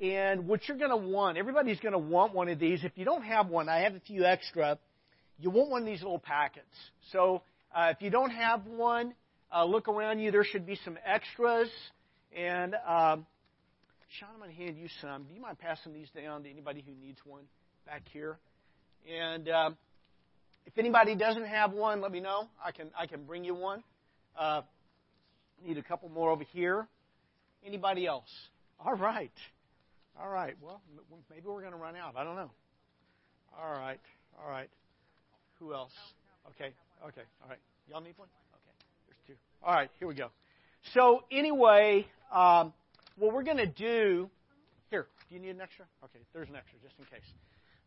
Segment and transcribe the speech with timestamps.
[0.00, 2.84] and what you're going to want, everybody's going to want one of these.
[2.84, 4.78] If you don't have one, I have a few extra.
[5.38, 6.66] You want one of these little packets.
[7.12, 7.42] So
[7.74, 9.14] uh, if you don't have one,
[9.54, 10.30] uh, look around you.
[10.30, 11.68] There should be some extras.
[12.36, 13.26] And um,
[14.18, 15.24] Sean, I'm going to hand you some.
[15.24, 17.44] Do you mind passing these down to anybody who needs one
[17.86, 18.38] back here?
[19.10, 19.76] And um,
[20.66, 22.48] if anybody doesn't have one, let me know.
[22.62, 23.82] I can I can bring you one.
[24.38, 24.62] Uh,
[25.64, 26.86] need a couple more over here.
[27.64, 28.28] Anybody else?
[28.84, 29.32] All right.
[30.20, 30.54] All right.
[30.60, 30.80] Well,
[31.30, 32.14] maybe we're going to run out.
[32.16, 32.50] I don't know.
[33.58, 34.00] All right.
[34.42, 34.70] All right.
[35.58, 35.92] Who else?
[36.50, 36.72] Okay.
[37.06, 37.22] Okay.
[37.42, 37.58] All right.
[37.88, 38.28] Y'all need one?
[38.54, 38.74] Okay.
[39.06, 39.34] There's two.
[39.62, 39.90] All right.
[39.98, 40.28] Here we go.
[40.94, 42.72] So, anyway, um,
[43.18, 44.30] what we're going to do.
[44.90, 45.06] Here.
[45.28, 45.84] Do you need an extra?
[46.04, 46.20] Okay.
[46.32, 47.26] There's an extra just in case.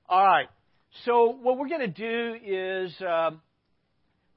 [0.07, 0.47] All right.
[1.05, 3.41] So, what we're going to do is um,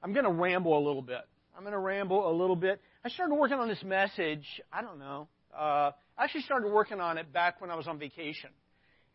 [0.01, 1.21] I'm going to ramble a little bit.
[1.55, 2.81] I'm going to ramble a little bit.
[3.05, 7.17] I started working on this message, I don't know, uh, I actually started working on
[7.17, 8.49] it back when I was on vacation.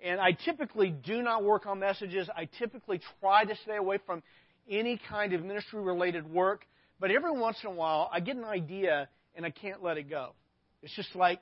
[0.00, 2.28] And I typically do not work on messages.
[2.34, 4.22] I typically try to stay away from
[4.70, 6.64] any kind of ministry related work.
[7.00, 10.08] But every once in a while, I get an idea and I can't let it
[10.08, 10.34] go.
[10.82, 11.40] It's just like,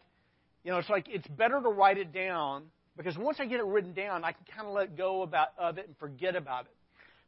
[0.64, 2.64] you know, it's like it's better to write it down
[2.96, 5.78] because once I get it written down, I can kind of let go about, of
[5.78, 6.72] it and forget about it.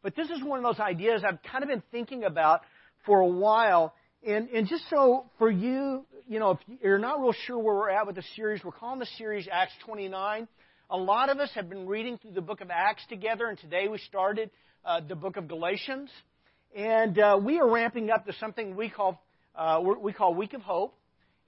[0.02, 2.62] But this is one of those ideas I've kind of been thinking about
[3.04, 3.94] for a while.
[4.26, 7.90] And, and just so for you, you know, if you're not real sure where we're
[7.90, 10.46] at with the series, we're calling the series Acts 29.
[10.90, 13.88] A lot of us have been reading through the book of Acts together, and today
[13.88, 14.50] we started
[14.84, 16.10] uh, the book of Galatians.
[16.76, 19.24] And uh, we are ramping up to something we call,
[19.56, 20.94] uh, we call Week of Hope.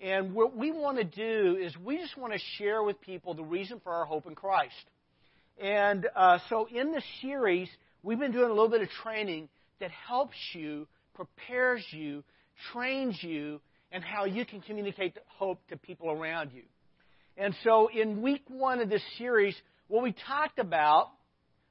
[0.00, 3.44] And what we want to do is we just want to share with people the
[3.44, 4.72] reason for our hope in Christ.
[5.60, 7.68] And uh, so in this series,
[8.02, 12.24] we've been doing a little bit of training that helps you, prepares you
[12.72, 13.60] trains you
[13.92, 16.62] and how you can communicate hope to people around you.
[17.36, 19.56] And so in week one of this series,
[19.88, 21.08] what we talked about,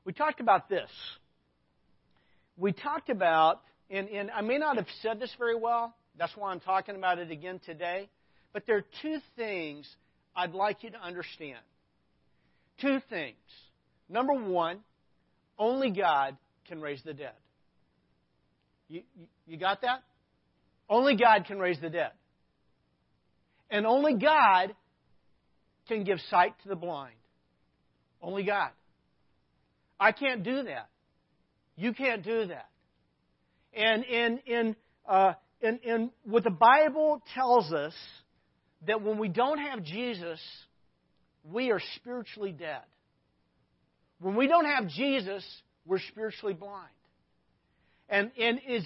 [0.06, 0.89] we talked about this.
[2.58, 6.52] We talked about, and, and I may not have said this very well, that's why
[6.52, 8.10] I'm talking about it again today,
[8.52, 9.88] but there are two things
[10.36, 11.60] I'd like you to understand.
[12.82, 13.36] Two things.
[14.10, 14.80] Number one,
[15.58, 16.36] only God
[16.67, 17.33] can raise the dead.
[18.88, 20.02] You, you, you got that?
[20.89, 22.11] Only God can raise the dead.
[23.70, 24.73] And only God
[25.88, 27.14] can give sight to the blind.
[28.22, 28.72] Only God.
[30.00, 30.89] I can't do that.
[31.76, 32.70] You can't do that.
[33.73, 34.76] And in in
[35.08, 37.94] uh, in, in what the Bible tells us
[38.88, 40.39] that when we don't have Jesus,
[41.44, 42.82] we are spiritually dead.
[44.20, 45.44] When we don't have Jesus,
[45.86, 46.89] we're spiritually blind.
[48.10, 48.83] And and is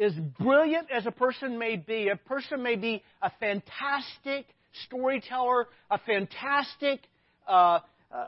[0.00, 4.46] as brilliant as a person may be, a person may be a fantastic
[4.86, 7.00] storyteller, a fantastic
[7.48, 7.80] uh,
[8.12, 8.20] uh,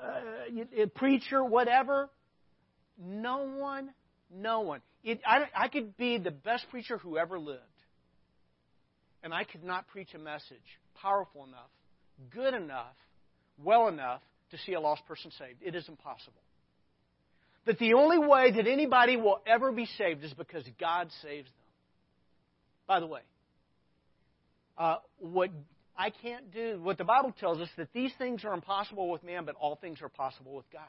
[0.94, 2.08] preacher, whatever.
[3.00, 3.90] No one,
[4.34, 4.80] no one.
[5.04, 7.62] It, I, I could be the best preacher who ever lived,
[9.22, 10.56] and I could not preach a message
[11.00, 11.70] powerful enough,
[12.30, 12.96] good enough,
[13.62, 14.20] well enough
[14.50, 15.60] to see a lost person saved.
[15.62, 16.40] It is impossible.
[17.66, 21.57] That the only way that anybody will ever be saved is because God saves them.
[22.88, 23.20] By the way,
[24.78, 25.50] uh, what
[25.96, 29.44] I can't do, what the Bible tells us, that these things are impossible with man,
[29.44, 30.82] but all things are possible with God.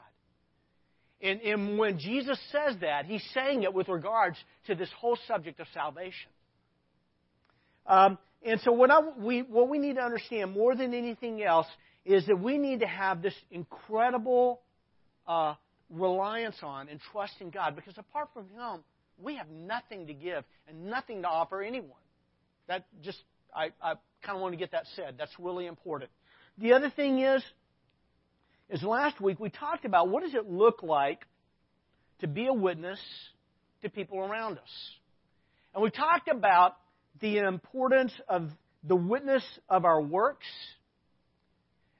[1.22, 5.60] And, and when Jesus says that, he's saying it with regards to this whole subject
[5.60, 6.30] of salvation.
[7.86, 11.66] Um, and so what, I, we, what we need to understand more than anything else
[12.06, 14.62] is that we need to have this incredible
[15.26, 15.54] uh,
[15.90, 18.80] reliance on and trust in God because apart from Him,
[19.22, 21.90] we have nothing to give and nothing to offer anyone.
[22.68, 23.18] That just,
[23.54, 25.16] I, I kind of want to get that said.
[25.18, 26.10] That's really important.
[26.58, 27.42] The other thing is,
[28.68, 31.26] is last week we talked about what does it look like
[32.20, 33.00] to be a witness
[33.82, 34.90] to people around us.
[35.74, 36.76] And we talked about
[37.20, 38.48] the importance of
[38.84, 40.46] the witness of our works.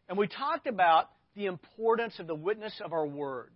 [0.08, 3.52] And we talked about the importance of the witness of our words.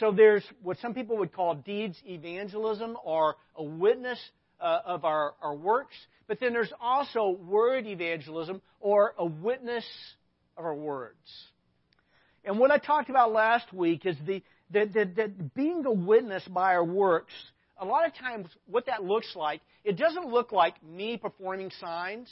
[0.00, 4.18] So there's what some people would call deeds evangelism or a witness
[4.60, 5.94] uh, of our, our works,
[6.26, 9.84] but then there's also word evangelism or a witness
[10.56, 11.16] of our words.
[12.44, 16.42] And what I talked about last week is the, that, that, that being a witness
[16.48, 17.32] by our works,
[17.78, 22.28] a lot of times what that looks like, it doesn't look like me performing signs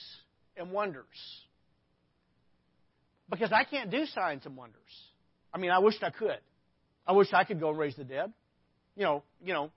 [0.56, 1.05] and wonders.
[3.29, 4.81] Because I can't do signs and wonders.
[5.52, 6.38] I mean, I wish I could.
[7.06, 8.32] I wish I could go and raise the dead.
[8.97, 9.70] You know, you know,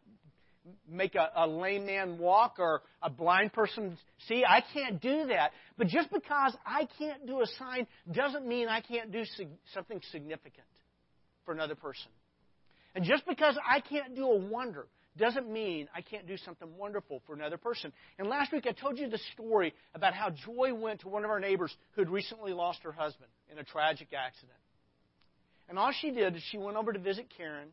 [0.88, 3.98] make a, a lame man walk or a blind person
[4.28, 4.44] see.
[4.46, 5.52] I can't do that.
[5.78, 10.02] But just because I can't do a sign doesn't mean I can't do sig- something
[10.12, 10.68] significant
[11.46, 12.12] for another person.
[12.96, 14.88] And just because I can't do a wonder
[15.18, 17.92] doesn't mean I can't do something wonderful for another person.
[18.18, 21.30] And last week I told you the story about how Joy went to one of
[21.30, 24.59] our neighbors who had recently lost her husband in a tragic accident.
[25.70, 27.70] And all she did is she went over to visit Karen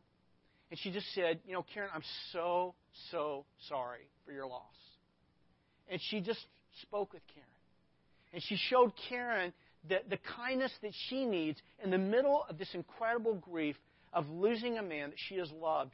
[0.69, 2.75] and she just said, You know, Karen, I'm so,
[3.11, 4.61] so sorry for your loss.
[5.89, 6.45] And she just
[6.81, 7.47] spoke with Karen.
[8.33, 9.53] And she showed Karen
[9.87, 13.75] the, the kindness that she needs in the middle of this incredible grief
[14.13, 15.91] of losing a man that she has loved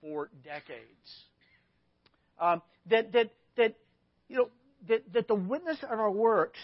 [0.00, 1.24] for decades.
[2.38, 3.74] Um, that, that, that,
[4.28, 4.48] you know,
[4.88, 6.58] that, that the witness of our works,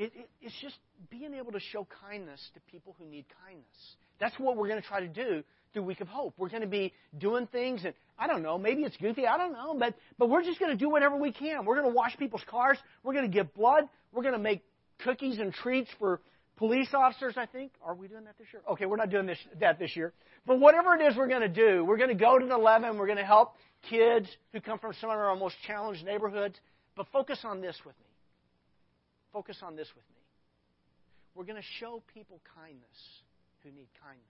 [0.00, 0.76] it, it, it's just
[1.10, 3.96] being able to show kindness to people who need kindness.
[4.18, 6.32] That's what we're going to try to do through Week of Hope.
[6.38, 9.52] We're going to be doing things, and I don't know, maybe it's goofy, I don't
[9.52, 11.66] know, but, but we're just going to do whatever we can.
[11.66, 12.78] We're going to wash people's cars.
[13.04, 13.84] We're going to give blood.
[14.12, 14.64] We're going to make
[15.04, 16.20] cookies and treats for
[16.56, 17.72] police officers, I think.
[17.84, 18.62] Are we doing that this year?
[18.70, 20.14] Okay, we're not doing this, that this year.
[20.46, 22.96] But whatever it is we're going to do, we're going to go to the 11.
[22.96, 23.52] We're going to help
[23.90, 26.54] kids who come from some of our most challenged neighborhoods.
[26.96, 28.09] But focus on this with me.
[29.32, 30.22] Focus on this with me.
[31.34, 32.84] We're going to show people kindness
[33.62, 34.24] who need kindness.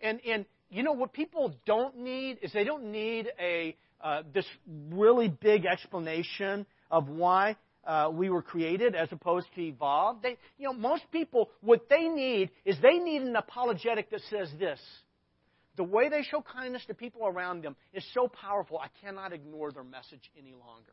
[0.00, 4.44] And, and you know what people don't need is they don't need a uh, this
[4.90, 7.56] really big explanation of why
[7.86, 10.22] uh, we were created as opposed to evolved.
[10.22, 14.50] They, you know, most people, what they need is they need an apologetic that says
[14.58, 14.78] this.
[15.76, 19.72] The way they show kindness to people around them is so powerful, I cannot ignore
[19.72, 20.92] their message any longer.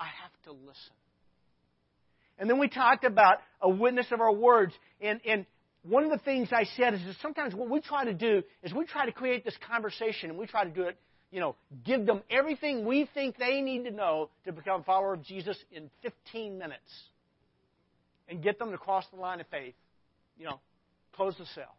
[0.00, 0.96] I have to listen.
[2.38, 4.72] And then we talked about a witness of our words.
[5.00, 5.46] And, and
[5.82, 8.72] one of the things I said is that sometimes what we try to do is
[8.72, 10.96] we try to create this conversation and we try to do it
[11.30, 11.54] you know,
[11.84, 15.56] give them everything we think they need to know to become a follower of Jesus
[15.70, 16.80] in 15 minutes
[18.28, 19.74] and get them to cross the line of faith.
[20.38, 20.60] You know,
[21.12, 21.76] close the sale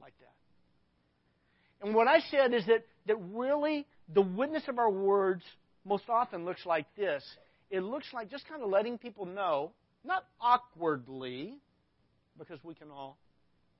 [0.00, 1.86] like that.
[1.86, 5.42] And what I said is that, that really the witness of our words
[5.84, 7.22] most often looks like this.
[7.70, 9.72] It looks like just kind of letting people know,
[10.04, 11.58] not awkwardly,
[12.38, 13.18] because we can all,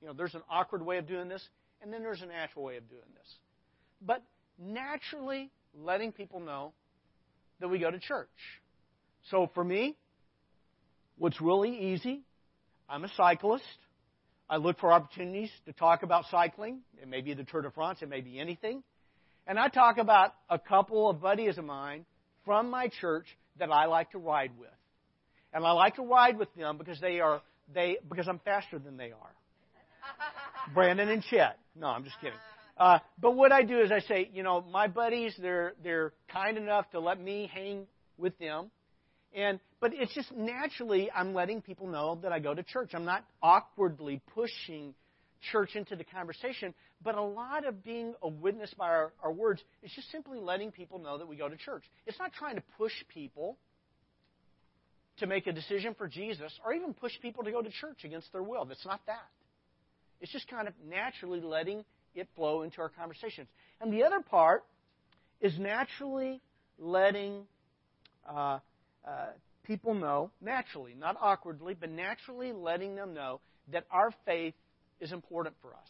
[0.01, 1.45] you know, there's an awkward way of doing this,
[1.81, 3.35] and then there's a natural way of doing this.
[4.01, 4.23] But
[4.57, 6.73] naturally letting people know
[7.59, 8.29] that we go to church.
[9.29, 9.95] So for me,
[11.17, 12.21] what's really easy,
[12.89, 13.63] I'm a cyclist.
[14.49, 16.79] I look for opportunities to talk about cycling.
[17.01, 18.83] It may be the Tour de France, it may be anything.
[19.47, 22.05] And I talk about a couple of buddies of mine
[22.45, 23.25] from my church
[23.59, 24.69] that I like to ride with.
[25.53, 27.41] And I like to ride with them because they are
[27.73, 29.33] they because I'm faster than they are.
[30.73, 31.57] Brandon and Chet.
[31.75, 32.37] No, I'm just kidding.
[32.77, 36.57] Uh, but what I do is I say, you know, my buddies, they're they're kind
[36.57, 37.85] enough to let me hang
[38.17, 38.71] with them,
[39.35, 42.91] and but it's just naturally I'm letting people know that I go to church.
[42.93, 44.93] I'm not awkwardly pushing
[45.51, 46.73] church into the conversation,
[47.03, 50.71] but a lot of being a witness by our, our words is just simply letting
[50.71, 51.83] people know that we go to church.
[52.05, 53.57] It's not trying to push people
[55.17, 58.31] to make a decision for Jesus or even push people to go to church against
[58.31, 58.65] their will.
[58.65, 59.27] That's not that.
[60.19, 61.83] It's just kind of naturally letting
[62.13, 63.47] it flow into our conversations.
[63.79, 64.63] And the other part
[65.39, 66.41] is naturally
[66.77, 67.43] letting
[68.29, 68.59] uh,
[69.07, 69.25] uh,
[69.63, 73.39] people know, naturally, not awkwardly, but naturally letting them know
[73.71, 74.53] that our faith
[75.01, 75.89] is important for us.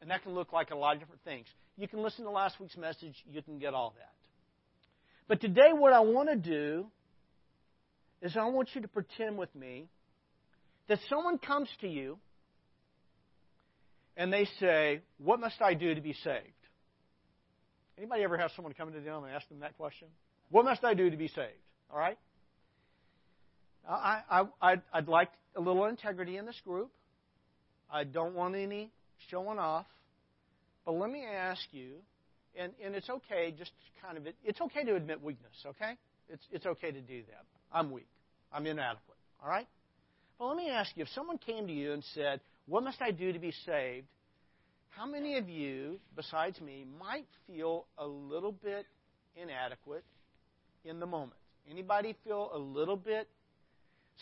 [0.00, 1.46] And that can look like a lot of different things.
[1.76, 4.12] You can listen to last week's message, you can get all that.
[5.26, 6.86] But today, what I want to do
[8.22, 9.88] is I want you to pretend with me
[10.88, 12.18] that someone comes to you
[14.16, 16.52] and they say, What must I do to be saved?
[17.96, 20.08] Anybody ever have someone come to them and ask them that question?
[20.50, 21.52] What must I do to be saved?
[21.92, 22.18] All right?
[23.88, 26.90] I, I, I'd, I'd like a little integrity in this group.
[27.94, 28.90] I don't want any
[29.30, 29.86] showing off.
[30.84, 31.92] But let me ask you,
[32.58, 33.70] and, and it's okay, just
[34.02, 35.92] kind of, it's okay to admit weakness, okay?
[36.28, 37.44] It's, it's okay to do that.
[37.72, 38.08] I'm weak.
[38.52, 39.68] I'm inadequate, all right?
[40.40, 43.12] But let me ask you, if someone came to you and said, what must I
[43.12, 44.06] do to be saved?
[44.90, 48.86] How many of you, besides me, might feel a little bit
[49.40, 50.04] inadequate
[50.84, 51.38] in the moment?
[51.70, 53.28] Anybody feel a little bit?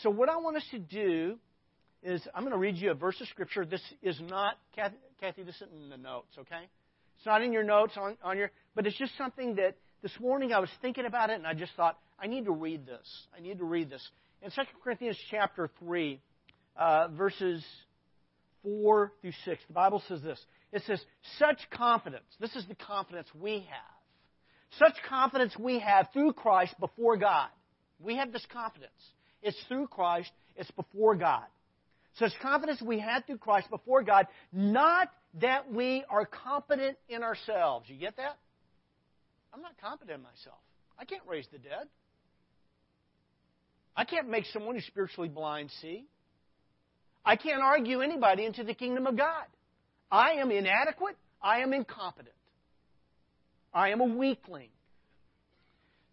[0.02, 1.38] So, what I want us to do
[2.02, 3.64] is I'm going to read you a verse of Scripture.
[3.64, 6.68] This is not, Kathy, Kathy this isn't in the notes, okay?
[7.16, 10.52] It's not in your notes on, on your, but it's just something that this morning
[10.52, 13.06] I was thinking about it and I just thought, I need to read this.
[13.36, 14.06] I need to read this.
[14.42, 16.20] In 2 Corinthians chapter 3,
[16.76, 17.64] uh, verses
[18.64, 19.62] 4 through 6.
[19.68, 20.40] The Bible says this.
[20.72, 21.00] It says,
[21.38, 22.24] such confidence.
[22.40, 24.78] This is the confidence we have.
[24.78, 27.48] Such confidence we have through Christ before God.
[28.00, 28.90] We have this confidence.
[29.42, 31.44] It's through Christ, it's before God.
[32.18, 35.08] Such confidence we had through Christ before God, not
[35.40, 37.88] that we are competent in ourselves.
[37.88, 38.38] You get that?
[39.52, 40.58] I'm not competent in myself.
[40.98, 41.88] I can't raise the dead.
[43.96, 46.06] I can't make someone who's spiritually blind see.
[47.24, 49.44] I can't argue anybody into the kingdom of God.
[50.10, 51.16] I am inadequate.
[51.40, 52.34] I am incompetent.
[53.72, 54.68] I am a weakling.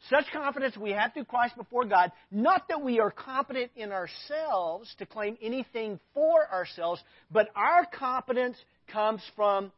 [0.08, 4.94] Such confidence we have through Christ before God, not that we are competent in ourselves
[5.00, 8.56] to claim anything for ourselves, but our competence
[8.88, 9.72] comes from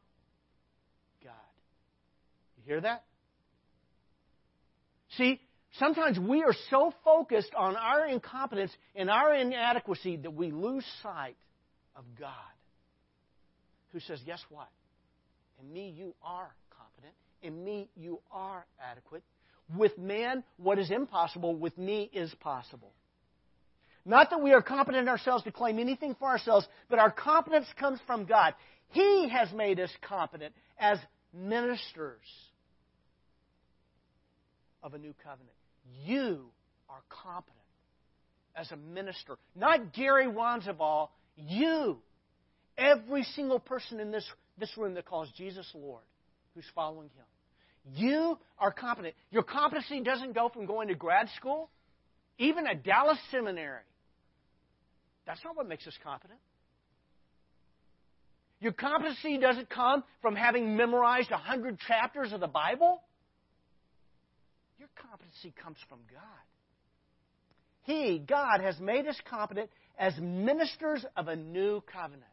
[1.23, 1.33] God.
[2.57, 3.03] You hear that?
[5.17, 5.41] See,
[5.79, 11.35] sometimes we are so focused on our incompetence and our inadequacy that we lose sight
[11.95, 12.29] of God,
[13.91, 14.69] who says, Guess what?
[15.59, 17.13] In me, you are competent.
[17.41, 19.23] In me, you are adequate.
[19.75, 22.91] With man, what is impossible, with me is possible.
[24.05, 27.99] Not that we are competent ourselves to claim anything for ourselves, but our competence comes
[28.07, 28.53] from God.
[28.89, 30.97] He has made us competent as
[31.33, 32.25] ministers
[34.83, 35.55] of a new covenant.
[36.05, 36.45] You
[36.89, 37.57] are competent
[38.55, 39.37] as a minister.
[39.55, 41.99] Not Gary Wanzabal, you.
[42.77, 44.25] Every single person in this,
[44.57, 46.03] this room that calls Jesus Lord,
[46.55, 47.25] who's following him.
[47.95, 49.15] You are competent.
[49.31, 51.69] Your competency doesn't go from going to grad school,
[52.37, 53.81] even a Dallas seminary.
[55.25, 56.39] That's not what makes us competent.
[58.59, 63.01] Your competency doesn't come from having memorized a hundred chapters of the Bible.
[64.77, 66.21] Your competency comes from God.
[67.83, 72.23] He, God, has made us competent as ministers of a new covenant.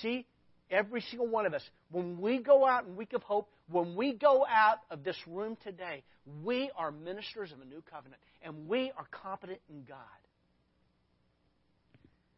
[0.00, 0.26] See,
[0.70, 4.14] every single one of us, when we go out in Week of Hope, when we
[4.14, 6.02] go out of this room today,
[6.42, 9.98] we are ministers of a new covenant, and we are competent in God.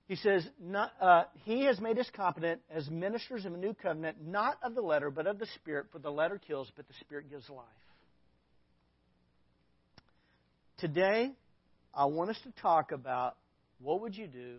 [0.09, 4.19] He says, not, uh, He has made us competent as ministers of a new covenant,
[4.25, 7.29] not of the letter, but of the Spirit, for the letter kills, but the Spirit
[7.29, 7.65] gives life.
[10.79, 11.33] Today,
[11.93, 13.37] I want us to talk about
[13.81, 14.59] what would you do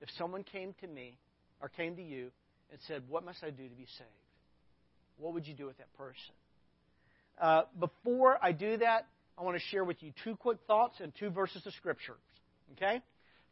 [0.00, 1.18] if someone came to me
[1.60, 2.30] or came to you
[2.70, 4.10] and said, What must I do to be saved?
[5.18, 6.34] What would you do with that person?
[7.40, 9.06] Uh, before I do that,
[9.38, 12.16] I want to share with you two quick thoughts and two verses of Scripture.
[12.72, 13.00] Okay?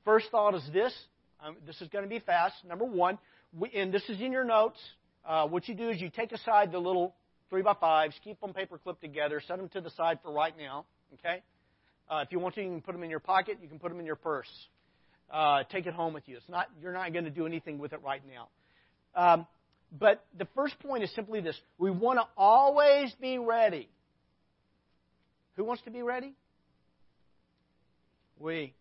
[0.05, 0.93] First thought is this.
[1.45, 2.55] Um, this is going to be fast.
[2.67, 3.19] Number one,
[3.57, 4.79] we, and this is in your notes.
[5.25, 7.15] Uh, what you do is you take aside the little
[7.51, 10.55] three by fives, keep them paper clipped together, set them to the side for right
[10.59, 10.87] now.
[11.15, 11.43] Okay?
[12.09, 13.59] Uh, if you want to, you can put them in your pocket.
[13.61, 14.51] You can put them in your purse.
[15.31, 16.37] Uh, take it home with you.
[16.37, 18.49] It's not, you're not going to do anything with it right now.
[19.17, 19.47] Um,
[19.99, 23.89] but the first point is simply this we want to always be ready.
[25.57, 26.35] Who wants to be ready?
[28.39, 28.75] We.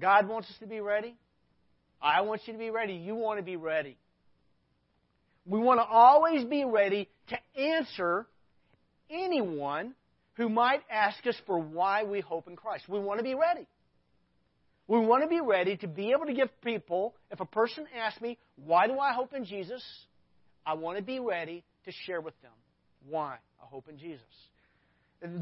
[0.00, 1.16] God wants us to be ready.
[2.00, 2.92] I want you to be ready.
[2.94, 3.96] You want to be ready.
[5.46, 8.26] We want to always be ready to answer
[9.10, 9.94] anyone
[10.34, 12.88] who might ask us for why we hope in Christ.
[12.88, 13.66] We want to be ready.
[14.88, 18.20] We want to be ready to be able to give people, if a person asks
[18.20, 19.82] me, why do I hope in Jesus?
[20.64, 22.52] I want to be ready to share with them
[23.08, 24.22] why I hope in Jesus.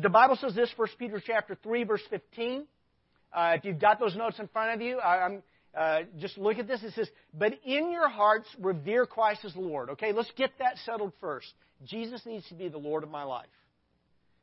[0.02, 2.64] The Bible says this, 1 Peter chapter 3, verse 15.
[3.32, 5.38] Uh, if you've got those notes in front of you, I,
[5.76, 6.82] uh, just look at this.
[6.82, 9.90] It says, But in your hearts revere Christ as Lord.
[9.90, 11.52] Okay, let's get that settled first.
[11.84, 13.46] Jesus needs to be the Lord of my life.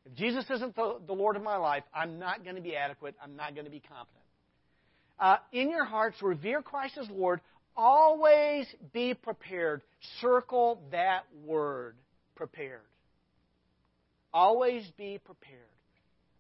[0.06, 3.16] If Jesus isn't the, the Lord of my life, I'm not going to be adequate.
[3.24, 4.21] I'm not going to be competent.
[5.22, 7.42] Uh, in your hearts, revere Christ as Lord.
[7.78, 9.84] Always be prepared.
[10.20, 11.96] Circle that word,
[12.36, 12.82] prepared.
[14.34, 15.60] Always be prepared.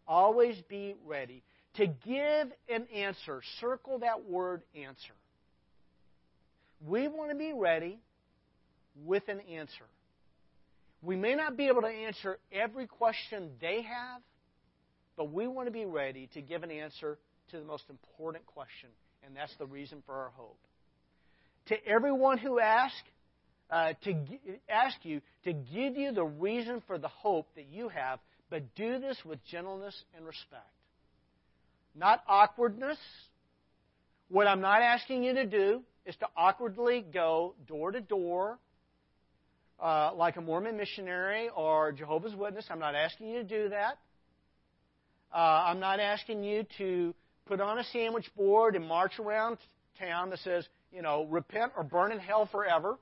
[0.07, 1.43] Always be ready
[1.75, 3.41] to give an answer.
[3.59, 5.13] Circle that word answer.
[6.85, 7.99] We want to be ready
[9.05, 9.85] with an answer.
[11.03, 14.21] We may not be able to answer every question they have,
[15.17, 17.19] but we want to be ready to give an answer
[17.51, 18.89] to the most important question,
[19.25, 20.59] and that's the reason for our hope.
[21.67, 22.97] To everyone who asks,
[23.69, 24.39] uh, to g-
[24.69, 28.99] ask you to give you the reason for the hope that you have, but do
[28.99, 30.67] this with gentleness and respect.
[31.95, 32.97] Not awkwardness.
[34.29, 38.57] What I'm not asking you to do is to awkwardly go door to door
[39.81, 42.65] uh, like a Mormon missionary or Jehovah's Witness.
[42.69, 43.97] I'm not asking you to do that.
[45.33, 47.15] Uh, I'm not asking you to
[47.45, 49.57] put on a sandwich board and march around
[49.99, 52.97] town that says, you know, repent or burn in hell forever.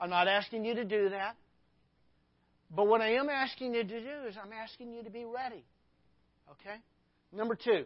[0.00, 1.36] I'm not asking you to do that.
[2.74, 5.64] But what I am asking you to do is I'm asking you to be ready.
[6.50, 6.76] Okay?
[7.32, 7.84] Number two,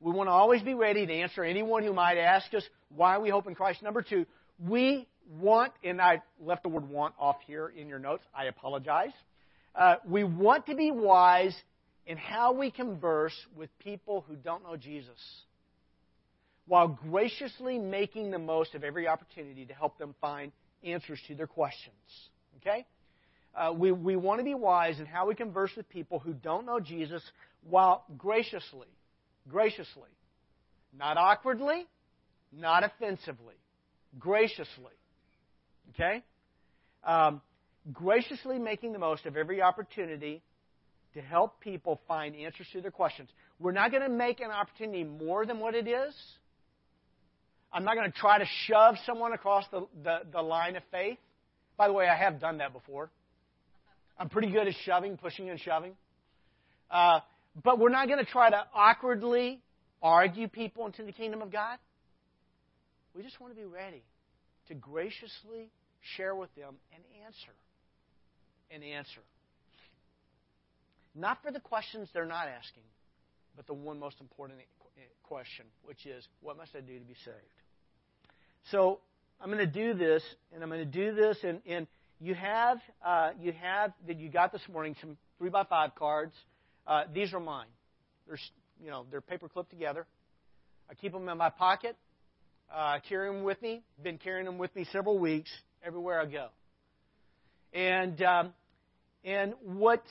[0.00, 2.64] we want to always be ready to answer anyone who might ask us
[2.94, 3.82] why we hope in Christ.
[3.82, 4.26] Number two,
[4.58, 5.06] we
[5.38, 8.24] want, and I left the word want off here in your notes.
[8.34, 9.12] I apologize.
[9.74, 11.54] Uh, we want to be wise
[12.06, 15.18] in how we converse with people who don't know Jesus
[16.66, 20.52] while graciously making the most of every opportunity to help them find
[20.84, 21.94] answers to their questions.
[22.58, 22.86] Okay?
[23.54, 26.66] Uh, we, we want to be wise in how we converse with people who don't
[26.66, 27.22] know Jesus
[27.68, 28.86] while graciously,
[29.48, 30.10] graciously,
[30.96, 31.86] not awkwardly,
[32.52, 33.56] not offensively,
[34.18, 34.94] graciously.
[35.94, 36.22] Okay?
[37.02, 37.40] Um,
[37.92, 40.42] graciously making the most of every opportunity
[41.14, 43.28] to help people find answers to their questions.
[43.58, 46.14] We're not going to make an opportunity more than what it is.
[47.72, 51.18] I'm not going to try to shove someone across the, the, the line of faith.
[51.76, 53.10] By the way, I have done that before.
[54.18, 55.92] I'm pretty good at shoving, pushing, and shoving.
[56.90, 57.20] Uh,
[57.62, 59.60] but we're not going to try to awkwardly
[60.02, 61.78] argue people into the kingdom of God.
[63.14, 64.02] We just want to be ready
[64.68, 65.70] to graciously
[66.16, 67.52] share with them an answer.
[68.70, 69.20] An answer.
[71.14, 72.84] Not for the questions they're not asking,
[73.56, 74.60] but the one most important
[75.24, 77.36] question, which is, what must I do to be saved?
[78.70, 79.00] So
[79.40, 81.86] I'm going to do this, and I'm going to do this, and, and
[82.20, 86.34] you have uh, you have that you got this morning some three by five cards.
[86.86, 87.66] Uh, these are mine.
[88.26, 88.38] They're
[88.82, 90.06] you know they're paper clipped together.
[90.90, 91.96] I keep them in my pocket.
[92.70, 93.82] Uh, I carry them with me.
[94.02, 95.50] Been carrying them with me several weeks
[95.82, 96.48] everywhere I go.
[97.72, 98.52] And um,
[99.24, 100.04] and what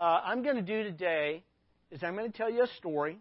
[0.00, 1.42] uh, I'm going to do today
[1.90, 3.18] is I'm going to tell you a story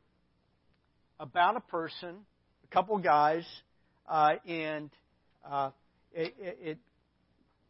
[1.19, 2.15] about a person,
[2.63, 3.45] a couple guys,
[4.07, 4.89] uh, and
[5.49, 5.71] uh,
[6.13, 6.77] it, it, it,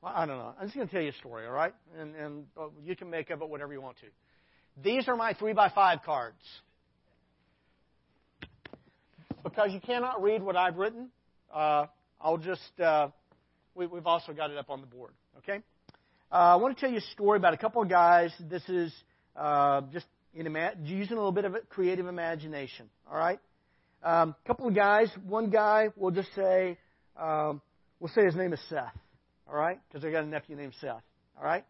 [0.04, 0.54] I don't know.
[0.60, 1.74] I'm just going to tell you a story, all right?
[1.98, 4.08] And, and uh, you can make of it whatever you want to.
[4.82, 6.42] These are my three by five cards.
[9.44, 11.10] Because you cannot read what I've written,
[11.54, 11.88] uh,
[12.20, 13.10] I'll just, uh,
[13.76, 15.62] we, have also got it up on the board, okay?
[16.32, 18.32] Uh, I want to tell you a story about a couple of guys.
[18.40, 18.94] This is
[19.36, 22.90] uh, just in ima- using a little bit of creative imagination.
[23.12, 23.38] All right,
[24.02, 25.10] a um, couple of guys.
[25.28, 26.78] One guy, we'll just say,
[27.20, 27.62] um,
[28.00, 28.98] we'll say his name is Seth.
[29.46, 31.04] All right, because I got a nephew named Seth.
[31.38, 31.66] All right,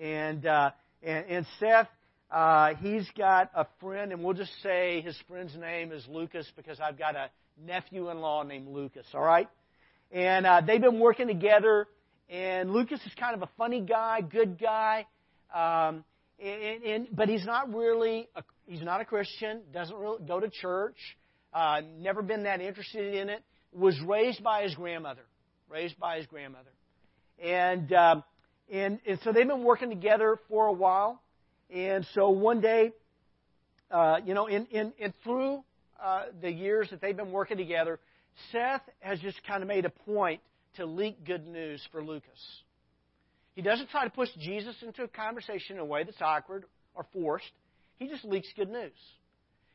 [0.00, 0.70] and uh,
[1.02, 1.88] and, and Seth,
[2.30, 6.80] uh, he's got a friend, and we'll just say his friend's name is Lucas because
[6.80, 7.28] I've got a
[7.62, 9.04] nephew-in-law named Lucas.
[9.12, 9.48] All right,
[10.10, 11.86] and uh, they've been working together
[12.28, 15.06] and Lucas is kind of a funny guy, good guy,
[15.54, 16.04] um,
[16.38, 19.62] and, and, but he's not really a, he's not a Christian.
[19.72, 20.96] Doesn't really go to church.
[21.52, 23.42] Uh, never been that interested in it.
[23.72, 25.22] Was raised by his grandmother.
[25.68, 26.70] Raised by his grandmother,
[27.42, 28.24] and um,
[28.72, 31.20] and and so they've been working together for a while.
[31.70, 32.92] And so one day,
[33.90, 35.62] uh, you know, in in, in through
[36.02, 38.00] uh, the years that they've been working together,
[38.50, 40.40] Seth has just kind of made a point
[40.76, 42.38] to leak good news for Lucas.
[43.54, 47.06] He doesn't try to push Jesus into a conversation in a way that's awkward or
[47.12, 47.50] forced.
[47.96, 48.92] He just leaks good news.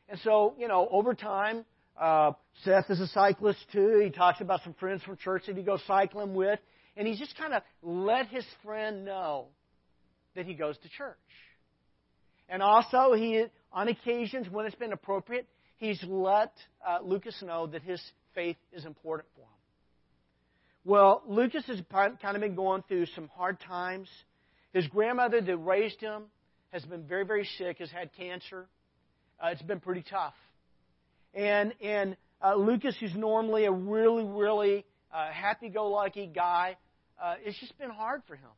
[0.08, 1.66] And so, you know, over time,
[2.00, 2.32] uh,
[2.64, 4.02] Seth is a cyclist too.
[4.04, 6.60] He talks about some friends from church that he goes cycling with.
[6.96, 9.48] And he's just kind of let his friend know
[10.36, 11.18] that he goes to church.
[12.50, 16.54] And also, he, on occasions when it's been appropriate, he's let
[16.88, 18.02] uh, Lucas know that his
[18.36, 19.48] faith is important for him.
[20.86, 24.10] Well, Lucas has kind of been going through some hard times.
[24.74, 26.24] His grandmother that raised him
[26.72, 28.66] has been very, very sick, has had cancer.
[29.42, 30.34] Uh, it's been pretty tough.
[31.34, 36.76] And, and uh, Lucas, who's normally a really, really uh, happy go lucky guy,
[37.22, 38.50] uh, it's just been hard for him.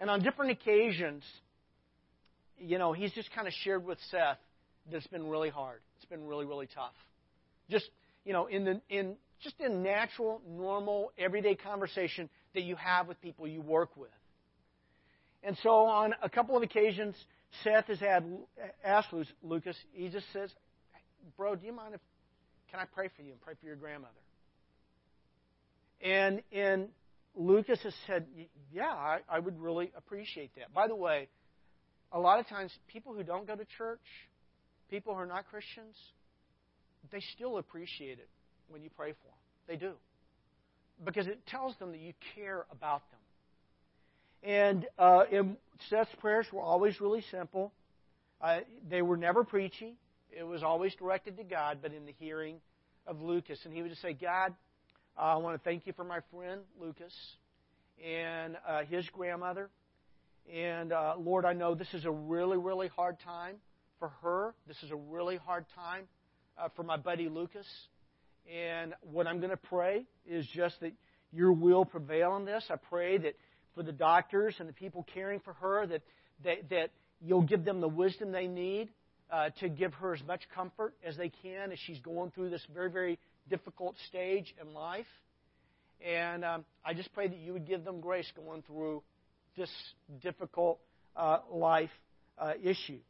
[0.00, 1.22] And on different occasions,
[2.58, 4.38] you know, he's just kind of shared with Seth
[4.90, 5.80] that it's been really hard.
[5.96, 6.94] It's been really, really tough.
[7.70, 7.88] Just,
[8.24, 13.20] you know, in, the, in just a natural, normal, everyday conversation that you have with
[13.20, 14.10] people you work with.
[15.42, 17.14] And so on a couple of occasions,
[17.62, 18.24] Seth has had
[18.84, 19.08] asked
[19.42, 20.50] Lucas, he just says,
[21.36, 22.00] Bro, do you mind if,
[22.70, 24.12] can I pray for you and pray for your grandmother?
[26.00, 26.88] And, and
[27.34, 28.26] Lucas has said,
[28.72, 30.74] Yeah, I, I would really appreciate that.
[30.74, 31.28] By the way,
[32.12, 34.00] a lot of times, people who don't go to church,
[34.90, 35.94] people who are not Christians,
[37.12, 38.28] they still appreciate it
[38.68, 39.36] when you pray for them.
[39.66, 39.92] They do.
[41.04, 43.20] Because it tells them that you care about them.
[44.42, 45.56] And, uh, and
[45.88, 47.72] Seth's prayers were always really simple.
[48.40, 49.96] Uh, they were never preachy.
[50.30, 52.56] It was always directed to God, but in the hearing
[53.06, 54.54] of Lucas, and he would just say, God,
[55.16, 57.12] uh, I want to thank you for my friend Lucas
[58.04, 59.70] and uh, his grandmother.
[60.52, 63.56] And uh, Lord, I know this is a really, really hard time
[63.98, 64.54] for her.
[64.66, 66.04] This is a really hard time
[66.56, 67.66] uh, for my buddy Lucas.
[68.48, 70.92] And what I'm going to pray is just that
[71.32, 72.64] your will prevail in this.
[72.70, 73.34] I pray that
[73.74, 76.02] for the doctors and the people caring for her, that,
[76.44, 78.88] that, that you'll give them the wisdom they need
[79.30, 82.64] uh, to give her as much comfort as they can as she's going through this
[82.72, 83.18] very, very
[83.50, 85.06] difficult stage in life.
[86.04, 89.02] And um, I just pray that you would give them grace going through
[89.56, 89.70] this
[90.22, 90.78] difficult
[91.16, 91.90] uh, life
[92.38, 93.00] uh, issue.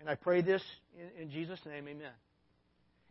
[0.00, 0.62] And I pray this
[0.98, 2.12] in, in Jesus' name, amen.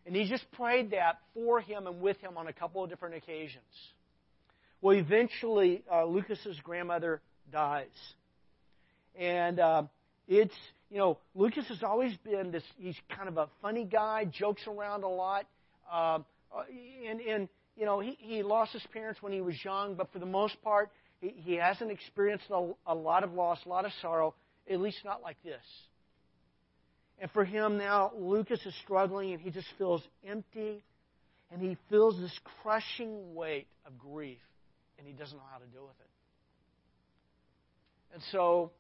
[0.06, 3.16] And he just prayed that for him and with him on a couple of different
[3.16, 3.64] occasions.
[4.82, 7.86] Well, eventually, uh, Lucas's grandmother dies.
[9.18, 9.84] And uh,
[10.28, 10.56] it's,
[10.90, 15.04] you know, Lucas has always been this, he's kind of a funny guy, jokes around
[15.04, 15.46] a lot.
[15.92, 16.64] Um, uh,
[17.08, 20.20] and, and, you know, he, he lost his parents when he was young, but for
[20.20, 20.90] the most part,
[21.22, 24.34] he, he hasn't experienced a, a lot of loss, a lot of sorrow,
[24.70, 25.62] at least not like this.
[27.22, 30.84] And for him now, Lucas is struggling and he just feels empty
[31.52, 34.40] and he feels this crushing weight of grief
[34.98, 36.10] and he doesn't know how to deal with it.
[38.16, 38.72] And so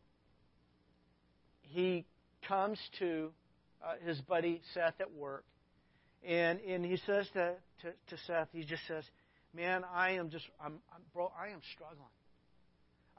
[1.61, 2.03] he
[2.47, 3.29] comes to
[3.85, 5.45] uh, his buddy Seth at work
[6.27, 9.03] and, and he says to, to, to Seth, he just says,
[9.53, 12.07] Man, I am just, I'm, I'm, bro, I am struggling.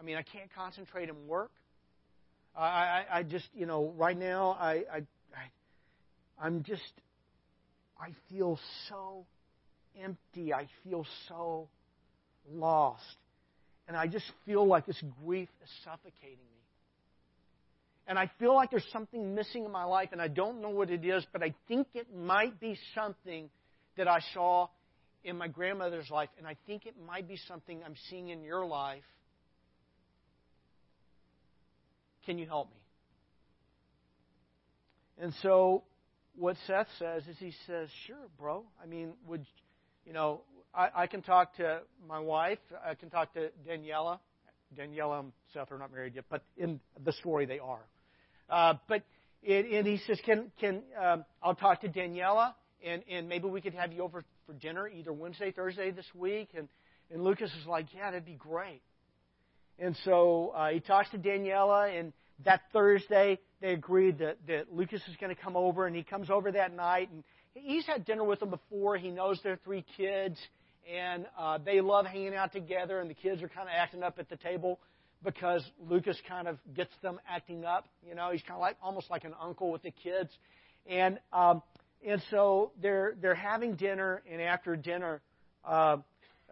[0.00, 1.52] I mean, I can't concentrate and work.
[2.56, 5.50] I, I, I just, you know, right now, I, I, I,
[6.40, 6.82] I'm just,
[7.98, 9.24] I feel so
[10.00, 10.52] empty.
[10.52, 11.68] I feel so
[12.50, 13.02] lost.
[13.88, 16.62] And I just feel like this grief is suffocating me.
[18.06, 20.90] And I feel like there's something missing in my life, and I don't know what
[20.90, 23.48] it is, but I think it might be something
[23.96, 24.68] that I saw
[25.24, 28.66] in my grandmother's life, and I think it might be something I'm seeing in your
[28.66, 29.04] life.
[32.24, 32.76] Can you help me?
[35.18, 35.84] And so,
[36.36, 38.64] what Seth says is he says, Sure, bro.
[38.82, 39.44] I mean, would,
[40.06, 40.42] you know,
[40.74, 44.18] I, I can talk to my wife, I can talk to Daniela.
[44.76, 47.84] Daniela and Seth are not married yet, but in the story they are.
[48.48, 49.02] Uh, but
[49.42, 52.54] it, and he says, "Can can um, I'll talk to Daniela
[52.84, 56.50] and and maybe we could have you over for dinner either Wednesday, Thursday this week."
[56.56, 56.68] And
[57.10, 58.82] and Lucas is like, "Yeah, that'd be great."
[59.78, 62.12] And so uh, he talks to Daniela, and
[62.44, 66.30] that Thursday they agreed that that Lucas is going to come over, and he comes
[66.30, 68.96] over that night, and he's had dinner with them before.
[68.96, 70.38] He knows their three kids,
[70.92, 74.18] and uh, they love hanging out together, and the kids are kind of acting up
[74.18, 74.78] at the table
[75.24, 77.86] because Lucas kind of gets them acting up.
[78.06, 80.30] You know, he's kind of like almost like an uncle with the kids,
[80.86, 81.62] and um,
[82.06, 85.20] and so they're they're having dinner, and after dinner,
[85.64, 85.98] uh,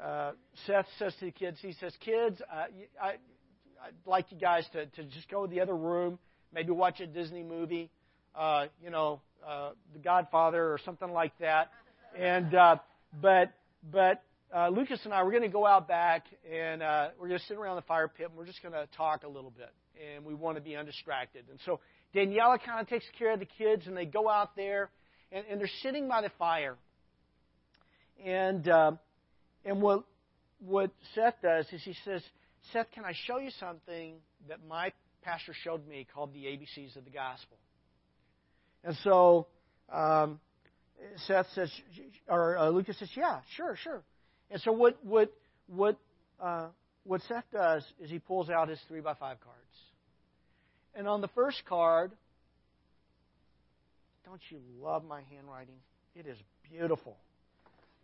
[0.02, 0.32] uh,
[0.66, 2.64] Seth says to the kids, he says, "Kids, uh,
[3.00, 6.18] I, I'd like you guys to to just go to the other room,
[6.52, 7.90] maybe watch a Disney movie,
[8.34, 11.70] uh, you know, uh, The Godfather or something like that,
[12.18, 12.76] and uh,
[13.20, 13.52] but
[13.90, 14.22] but."
[14.54, 17.46] uh, Lucas and I, we're going to go out back and uh, we're going to
[17.46, 19.70] sit around the fire pit and we're just going to talk a little bit.
[20.14, 21.44] And we want to be undistracted.
[21.50, 21.80] And so
[22.14, 24.90] Daniela kind of takes care of the kids and they go out there
[25.30, 26.76] and, and they're sitting by the fire.
[28.24, 28.92] And, uh,
[29.64, 30.04] and what,
[30.60, 32.22] what Seth does is he says,
[32.72, 34.16] Seth, can I show you something
[34.48, 34.92] that my
[35.22, 37.56] pastor showed me called the ABCs of the gospel?
[38.84, 39.46] And so
[39.92, 40.40] um,
[41.26, 41.70] Seth says,
[42.28, 44.02] or uh, Lucas says, yeah, sure, sure.
[44.50, 45.32] And so what what
[45.68, 45.96] what
[46.40, 46.68] uh,
[47.04, 49.58] what Seth does is he pulls out his three by five cards.
[50.94, 52.10] And on the first card,
[54.24, 55.76] don't you love my handwriting?
[56.14, 56.36] It is
[56.68, 57.16] beautiful.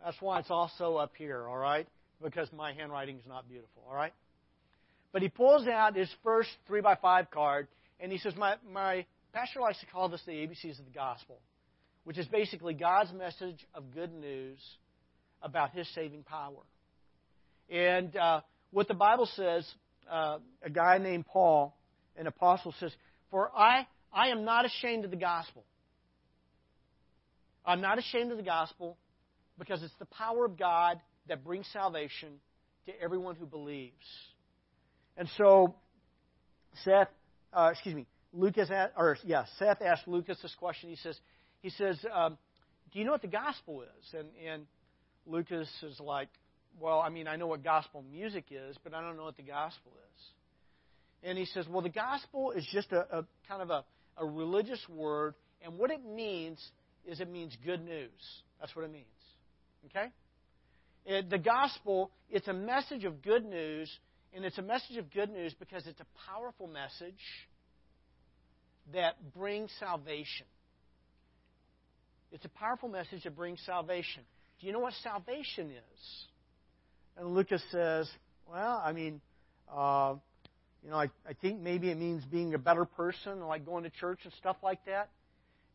[0.03, 1.87] That's why it's also up here, all right?
[2.23, 4.13] Because my handwriting is not beautiful, all right?
[5.11, 7.67] But he pulls out his first three by five card,
[7.99, 11.39] and he says, my, my pastor likes to call this the ABCs of the gospel,
[12.03, 14.59] which is basically God's message of good news
[15.41, 16.63] about his saving power.
[17.69, 19.67] And uh, what the Bible says,
[20.09, 21.75] uh, a guy named Paul,
[22.15, 22.91] an apostle, says,
[23.31, 25.63] For I, I am not ashamed of the gospel.
[27.65, 28.97] I'm not ashamed of the gospel
[29.57, 32.29] because it's the power of God that brings salvation
[32.85, 33.93] to everyone who believes.
[35.17, 35.75] And so,
[36.83, 37.09] Seth,
[37.53, 40.89] uh, excuse me, Lucas, or yeah, Seth asked Lucas this question.
[40.89, 41.17] He says,
[41.61, 42.37] he says, um,
[42.91, 44.13] do you know what the gospel is?
[44.13, 44.65] And, and
[45.25, 46.29] Lucas is like,
[46.79, 49.43] well, I mean, I know what gospel music is, but I don't know what the
[49.43, 50.23] gospel is.
[51.23, 53.83] And he says, well, the gospel is just a, a kind of a,
[54.17, 56.63] a religious word, and what it means
[57.05, 58.09] is it means good news.
[58.59, 59.05] That's what it means.
[59.87, 60.07] Okay?
[61.05, 63.89] It, the gospel, it's a message of good news,
[64.33, 67.13] and it's a message of good news because it's a powerful message
[68.93, 70.45] that brings salvation.
[72.31, 74.23] It's a powerful message that brings salvation.
[74.59, 76.25] Do you know what salvation is?
[77.17, 78.09] And Lucas says,
[78.49, 79.21] well, I mean,
[79.73, 80.15] uh,
[80.83, 83.89] you know, I, I think maybe it means being a better person, like going to
[83.89, 85.09] church and stuff like that.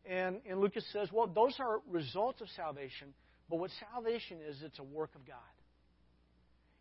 [0.05, 3.13] And, and Lucas says, well, those are results of salvation,
[3.53, 5.35] but what salvation is, it's a work of God.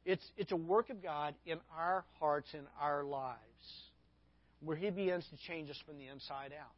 [0.07, 3.37] It's, it's a work of God in our hearts, in our lives,
[4.65, 6.73] where He begins to change us from the inside out.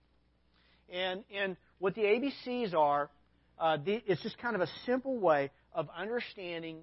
[0.92, 3.09] And, and what the ABCs are,
[3.57, 6.78] uh, the, it's just kind of a simple way of understanding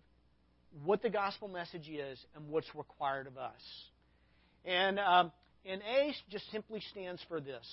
[0.86, 3.60] what the gospel message is and what's required of us.
[4.64, 5.34] And, um,
[5.66, 7.68] and A just simply stands for this.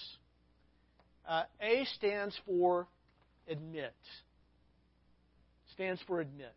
[1.29, 2.89] Uh, A stands for
[3.49, 3.95] admit.
[5.79, 6.57] Stands for admit.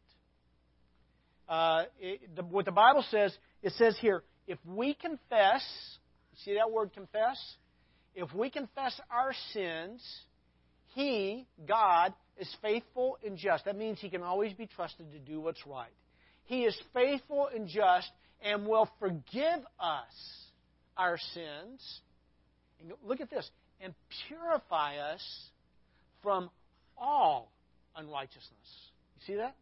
[1.47, 3.31] Uh, it, the, what the Bible says,
[3.61, 5.61] it says here, if we confess,
[6.43, 7.37] see that word confess?
[8.15, 10.03] If we confess our sins,
[10.95, 13.65] He, God, is faithful and just.
[13.65, 15.93] That means He can always be trusted to do what's right.
[16.45, 18.09] He is faithful and just
[18.43, 20.41] and will forgive us
[20.97, 21.99] our sins.
[22.79, 23.47] And look at this
[23.79, 23.93] and
[24.27, 25.23] purify us
[26.23, 26.49] from
[26.97, 27.51] all
[27.95, 28.90] unrighteousness.
[29.27, 29.55] You see that?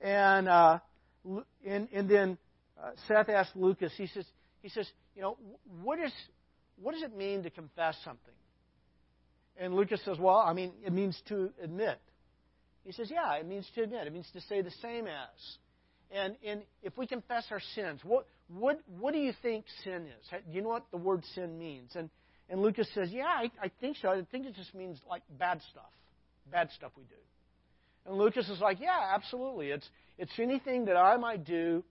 [0.00, 0.78] And uh,
[1.64, 2.38] and, and then
[2.82, 3.92] uh, Seth asked Lucas.
[3.96, 4.24] He says,
[4.60, 5.36] he says, you know,
[5.82, 6.12] what is
[6.80, 8.34] what does it mean to confess something?
[9.56, 12.00] And Lucas says, well, I mean, it means to admit.
[12.84, 14.06] He says, yeah, it means to admit.
[14.06, 15.56] It means to say the same as.
[16.10, 20.28] And, and if we confess our sins, what, what, what do you think sin is?
[20.30, 21.92] Do you know what the word sin means?
[21.94, 22.10] And,
[22.48, 24.08] and Lucas says, yeah, I, I think so.
[24.08, 25.84] I think it just means like bad stuff.
[26.50, 27.14] Bad stuff we do.
[28.06, 29.68] And Lucas is like, yeah, absolutely.
[29.68, 29.88] It's,
[30.18, 31.84] it's anything that I might do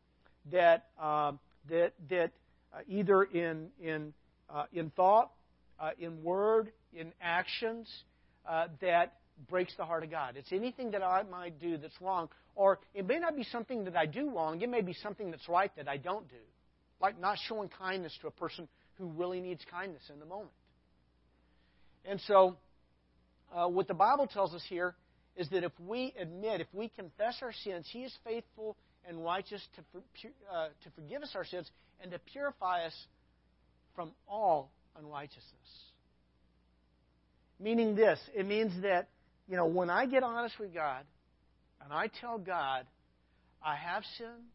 [0.52, 1.34] that, uh,
[1.70, 2.32] that, that
[2.74, 4.14] uh, either in, in,
[4.50, 5.32] uh, in thought,
[5.80, 7.90] uh, in word, in actions,
[8.48, 9.14] uh, that
[9.50, 10.36] breaks the heart of God.
[10.36, 12.30] It's anything that I might do that's wrong.
[12.56, 15.48] Or it may not be something that I do wrong, it may be something that's
[15.48, 16.36] right that I don't do.
[17.02, 20.52] Like not showing kindness to a person who really needs kindness in the moment.
[22.06, 22.58] And so,
[23.56, 24.96] uh, what the Bible tells us here
[25.36, 28.76] is that if we admit, if we confess our sins, He is faithful
[29.08, 31.70] and righteous to, uh, to forgive us our sins
[32.02, 32.94] and to purify us
[33.96, 35.44] from all unrighteousness.
[37.60, 39.08] Meaning this, it means that
[39.48, 41.04] you know, when I get honest with God
[41.84, 42.86] and I tell God,
[43.62, 44.48] I have sinned,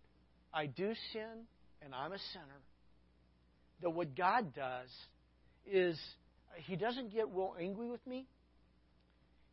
[0.55, 1.45] I do sin,
[1.83, 2.63] and I'm a sinner,
[3.83, 4.89] that what God does
[5.71, 6.01] is
[6.65, 8.27] He doesn't get real angry with me.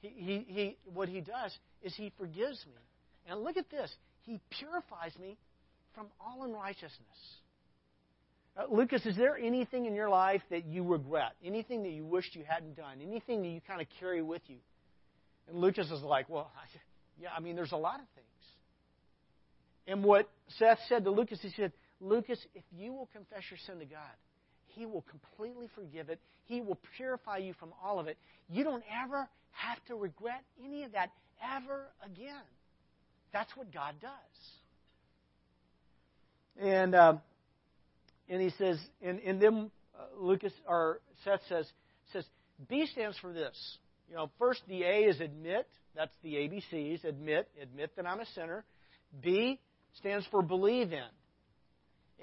[0.04, 2.82] He, he, what He does is He forgives me.
[3.28, 5.38] And look at this He purifies me
[5.96, 7.00] from all unrighteousness.
[8.56, 11.34] Uh, Lucas, is there anything in your life that you regret?
[11.44, 13.00] Anything that you wished you hadn't done?
[13.02, 14.58] Anything that you kind of carry with you?
[15.48, 16.52] And Lucas is like, well,
[17.22, 18.28] yeah, I mean, there's a lot of things.
[19.88, 23.80] And what Seth said to Lucas, he said, Lucas, if you will confess your sin
[23.80, 24.02] to God,
[24.76, 26.20] He will completely forgive it.
[26.46, 28.18] He will purify you from all of it.
[28.50, 31.12] You don't ever have to regret any of that
[31.56, 32.42] ever again.
[33.32, 34.12] That's what God does.
[36.60, 37.16] And uh,
[38.30, 41.66] and he says, and, and then uh, Lucas or Seth says
[42.12, 42.26] says
[42.70, 43.58] B stands for this.
[44.10, 45.68] You know, first the A is admit.
[45.96, 47.04] That's the ABCs.
[47.04, 48.64] Admit, admit that I'm a sinner.
[49.22, 49.60] B
[50.00, 51.10] stands for believe in.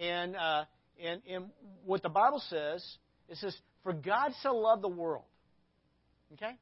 [0.00, 0.64] And uh,
[1.02, 1.46] and and
[1.84, 2.84] what the Bible says,
[3.28, 5.24] it says, "For God so loved the world."
[6.34, 6.56] Okay,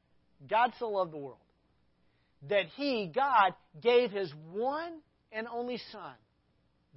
[0.47, 1.37] God so loved the world
[2.47, 4.99] that He, God, gave His one
[5.31, 6.13] and only Son,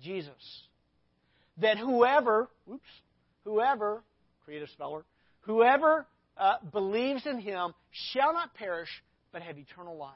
[0.02, 0.62] Jesus.
[1.58, 2.82] That whoever, oops,
[3.44, 4.02] whoever,
[4.44, 5.04] creative speller,
[5.40, 7.74] whoever uh, believes in him
[8.12, 8.88] shall not perish,
[9.32, 10.14] but have eternal life.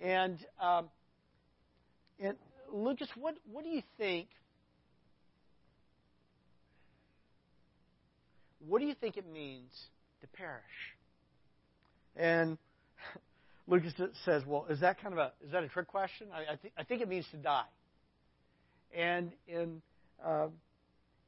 [0.00, 0.88] And, um,
[2.18, 2.36] and
[2.72, 4.28] Lucas, what, what do you think?
[8.66, 9.70] What do you think it means
[10.20, 10.62] to perish?
[12.16, 12.58] And
[13.66, 13.92] Lucas
[14.24, 16.28] says, "Well, is that kind of a is that a trick question?
[16.32, 17.64] I, I, th- I think it means to die."
[18.94, 19.82] And in
[20.24, 20.48] uh,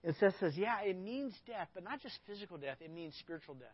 [0.04, 3.54] it says, says, yeah, it means death, but not just physical death, it means spiritual
[3.54, 3.68] death.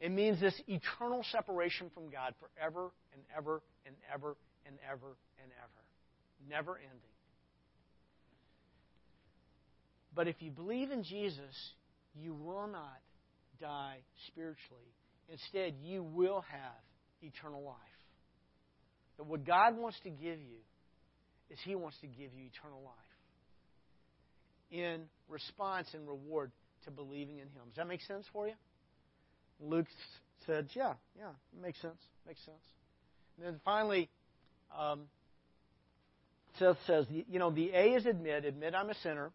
[0.00, 4.34] It means this eternal separation from God forever and ever and ever
[4.66, 5.06] and ever
[5.40, 6.50] and ever.
[6.50, 7.14] Never ending.
[10.14, 11.54] But if you believe in Jesus,
[12.20, 13.00] you will not
[13.60, 13.98] die
[14.28, 14.92] spiritually.
[15.28, 16.82] Instead, you will have
[17.22, 17.76] eternal life.
[19.16, 20.58] That what God wants to give you
[21.50, 22.94] is He wants to give you eternal life
[24.70, 26.50] in response and reward
[26.84, 27.62] to believing in Him.
[27.68, 28.54] Does that make sense for you?
[29.60, 29.86] Luke
[30.46, 32.00] said, Yeah, yeah, makes sense.
[32.26, 32.58] Makes sense.
[33.38, 34.08] And then finally,
[34.76, 35.02] um,
[36.58, 39.32] Seth says, you know, the A is admit, admit I'm a sinner.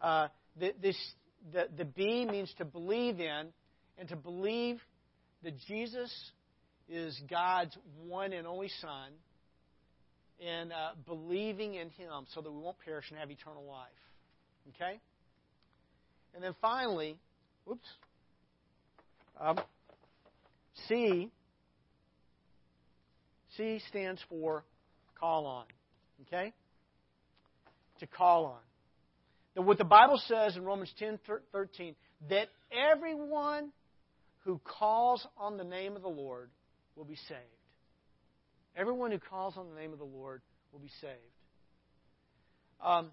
[0.00, 0.96] Uh, this,
[1.52, 3.48] the, the B means to believe in,
[3.98, 4.80] and to believe
[5.42, 6.12] that Jesus
[6.88, 9.12] is God's one and only Son,
[10.44, 13.88] and uh, believing in Him so that we won't perish and have eternal life.
[14.74, 14.98] Okay?
[16.34, 17.16] And then finally,
[17.64, 17.88] whoops,
[19.40, 19.58] um,
[20.88, 21.30] C,
[23.56, 24.64] C stands for
[25.18, 25.64] call on.
[26.26, 26.52] Okay?
[28.00, 28.65] To call on.
[29.56, 31.18] That what the Bible says in Romans 10
[31.50, 31.96] 13,
[32.28, 33.72] that everyone
[34.44, 36.50] who calls on the name of the Lord
[36.94, 37.40] will be saved.
[38.76, 40.42] Everyone who calls on the name of the Lord
[40.72, 41.14] will be saved.
[42.84, 43.10] Um,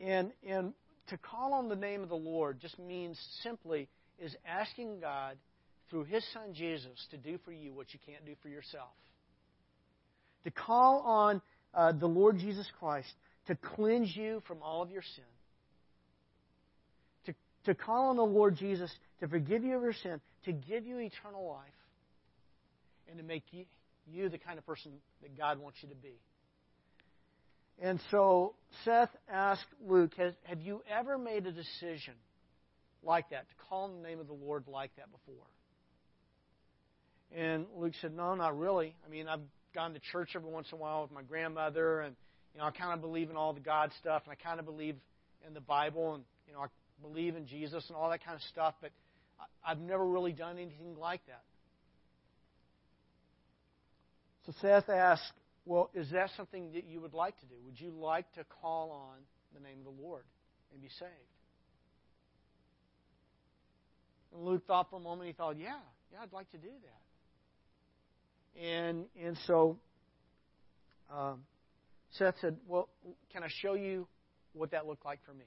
[0.00, 0.74] and, and
[1.06, 5.36] to call on the name of the Lord just means simply is asking God
[5.88, 8.90] through His Son Jesus to do for you what you can't do for yourself.
[10.44, 11.40] To call on
[11.72, 13.12] uh, the Lord Jesus Christ
[13.46, 15.24] to cleanse you from all of your sin.
[17.26, 17.34] To,
[17.66, 20.98] to call on the Lord Jesus to forgive you of your sin, to give you
[20.98, 21.68] eternal life,
[23.08, 23.64] and to make you,
[24.10, 26.14] you the kind of person that God wants you to be.
[27.80, 30.12] And so Seth asked Luke,
[30.44, 32.14] Have you ever made a decision
[33.04, 35.46] like that, to call on the name of the Lord like that before?
[37.34, 38.94] And Luke said, No, not really.
[39.06, 39.40] I mean, I've
[39.74, 42.14] gone to church every once in a while with my grandmother, and
[42.54, 44.66] you know, I kind of believe in all the God stuff, and I kind of
[44.66, 44.96] believe
[45.46, 46.66] in the Bible, and you know, I
[47.02, 48.90] believe in Jesus and all that kind of stuff, but
[49.66, 51.42] I've never really done anything like that.
[54.46, 55.32] So Seth asked,
[55.64, 57.54] Well, is that something that you would like to do?
[57.66, 59.18] Would you like to call on
[59.54, 60.24] the name of the Lord
[60.72, 61.10] and be saved?
[64.34, 65.76] And Luke thought for a moment, he thought, Yeah,
[66.12, 68.62] yeah, I'd like to do that.
[68.62, 69.78] And, and so
[71.10, 71.40] um,
[72.18, 72.88] Seth said, Well,
[73.32, 74.06] can I show you
[74.52, 75.44] what that looked like for me?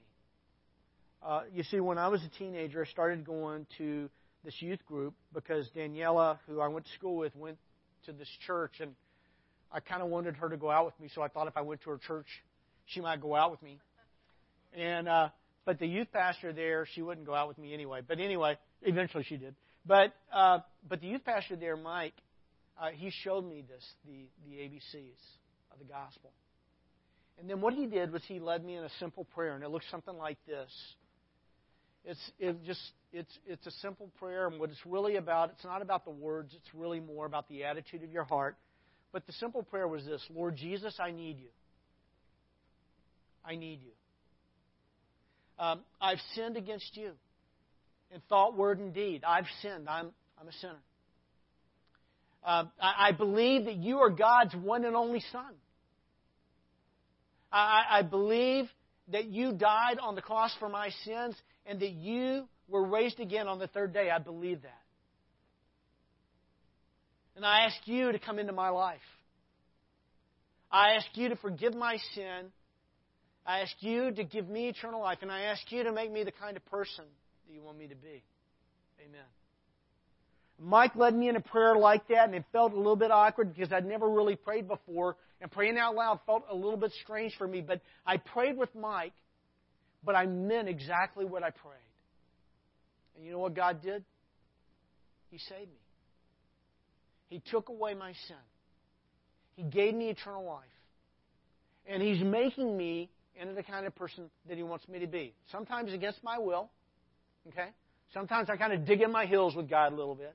[1.22, 4.08] Uh, you see, when I was a teenager, I started going to
[4.44, 7.58] this youth group because Daniela, who I went to school with, went
[8.06, 8.92] to this church, and
[9.72, 11.08] I kind of wanted her to go out with me.
[11.14, 12.26] So I thought if I went to her church,
[12.86, 13.78] she might go out with me.
[14.76, 15.28] And uh,
[15.64, 18.00] but the youth pastor there, she wouldn't go out with me anyway.
[18.06, 19.54] But anyway, eventually she did.
[19.84, 22.14] But uh, but the youth pastor there, Mike,
[22.80, 25.18] uh, he showed me this, the, the ABCs
[25.72, 26.30] of the gospel.
[27.38, 29.70] And then what he did was he led me in a simple prayer, and it
[29.70, 30.70] looks something like this.
[32.04, 32.80] It's it just
[33.12, 36.54] it's it's a simple prayer, and what it's really about, it's not about the words,
[36.54, 38.56] it's really more about the attitude of your heart.
[39.12, 41.48] But the simple prayer was this Lord Jesus, I need you.
[43.44, 43.92] I need you.
[45.58, 47.12] Um, I've sinned against you
[48.12, 49.24] in thought, word, and deed.
[49.26, 49.88] I've sinned.
[49.88, 50.82] I'm, I'm a sinner.
[52.44, 55.54] Uh, I, I believe that you are God's one and only Son.
[57.56, 58.66] I, I believe
[59.12, 63.48] that you died on the cross for my sins and that you were raised again
[63.48, 64.10] on the third day.
[64.10, 64.82] I believe that.
[67.34, 68.98] And I ask you to come into my life.
[70.70, 72.50] I ask you to forgive my sin.
[73.46, 75.18] I ask you to give me eternal life.
[75.22, 77.04] And I ask you to make me the kind of person
[77.46, 78.22] that you want me to be.
[79.00, 79.26] Amen.
[80.58, 83.54] Mike led me in a prayer like that, and it felt a little bit awkward
[83.54, 87.34] because I'd never really prayed before, and praying out loud felt a little bit strange
[87.36, 87.60] for me.
[87.60, 89.12] But I prayed with Mike,
[90.02, 91.76] but I meant exactly what I prayed.
[93.16, 94.04] And you know what God did?
[95.30, 95.80] He saved me.
[97.28, 98.36] He took away my sin.
[99.56, 100.64] He gave me eternal life.
[101.86, 105.34] And He's making me into the kind of person that He wants me to be.
[105.52, 106.70] Sometimes against my will.
[107.48, 107.68] Okay?
[108.14, 110.34] Sometimes I kind of dig in my heels with God a little bit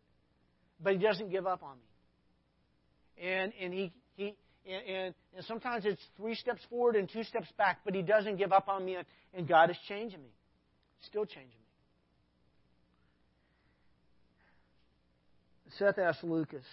[0.83, 3.27] but he doesn't give up on me.
[3.27, 7.79] And and he he and, and sometimes it's three steps forward and two steps back,
[7.83, 10.29] but he doesn't give up on me, and, and God is changing me,
[11.07, 11.55] still changing me.
[15.77, 16.65] Seth asked Lucas,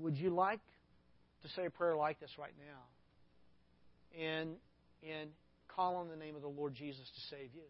[0.00, 0.60] "Would you like
[1.42, 4.56] to say a prayer like this right now?" And
[5.08, 5.30] and
[5.68, 7.62] call on the name of the Lord Jesus to save you.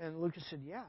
[0.00, 0.84] And Lucas said, "Yeah."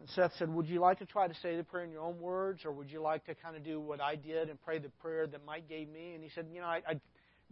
[0.00, 2.18] And Seth said, Would you like to try to say the prayer in your own
[2.20, 4.88] words, or would you like to kind of do what I did and pray the
[5.00, 6.14] prayer that Mike gave me?
[6.14, 7.00] And he said, You know, I, I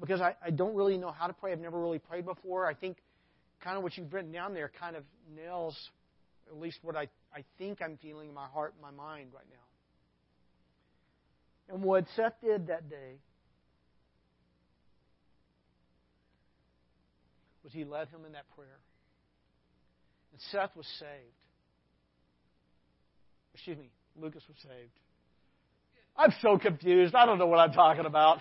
[0.00, 1.52] because I, I don't really know how to pray.
[1.52, 2.66] I've never really prayed before.
[2.66, 2.96] I think
[3.62, 5.76] kind of what you've written down there kind of nails
[6.50, 9.46] at least what I I think I'm feeling in my heart and my mind right
[9.50, 9.56] now.
[11.74, 13.18] And what Seth did that day
[17.62, 18.80] was he led him in that prayer.
[20.32, 21.39] And Seth was saved.
[23.54, 23.90] Excuse me,
[24.20, 24.92] Lucas was saved.
[26.16, 27.14] I'm so confused.
[27.14, 28.38] I don't know what I'm talking about.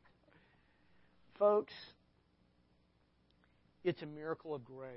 [1.38, 1.72] Folks,
[3.84, 4.90] it's a miracle of grace.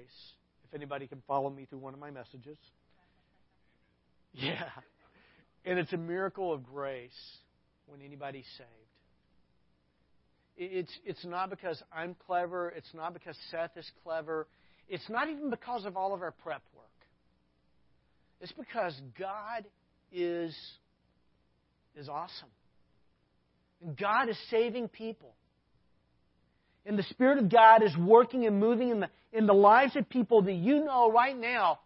[0.68, 2.58] If anybody can follow me through one of my messages.
[4.34, 4.70] Yeah.
[5.64, 7.12] And it's a miracle of grace
[7.88, 8.70] when anybody's saved.
[10.58, 12.70] It's, it's not because I'm clever.
[12.76, 14.48] It's not because Seth is clever.
[14.88, 16.86] It's not even because of all of our prep work.
[18.42, 19.66] It's because God
[20.12, 20.56] is,
[21.96, 22.50] is awesome.
[23.82, 25.34] And God is saving people.
[26.86, 30.08] And the Spirit of God is working and moving in the, in the lives of
[30.08, 31.80] people that you know right now,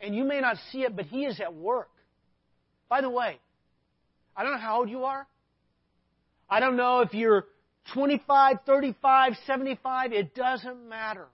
[0.00, 1.90] and you may not see it, but He is at work.
[2.88, 3.38] By the way,
[4.34, 5.26] I don't know how old you are.
[6.48, 7.44] I don't know if you're
[7.92, 10.12] 25, 35, 75.
[10.12, 11.26] It doesn't matter.